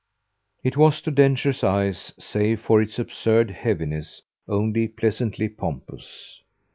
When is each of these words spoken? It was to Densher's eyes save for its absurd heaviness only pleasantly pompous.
It 0.63 0.77
was 0.77 0.99
to 1.03 1.11
Densher's 1.11 1.63
eyes 1.63 2.11
save 2.17 2.59
for 2.61 2.81
its 2.81 2.97
absurd 2.97 3.51
heaviness 3.51 4.23
only 4.47 4.87
pleasantly 4.87 5.47
pompous. 5.47 6.41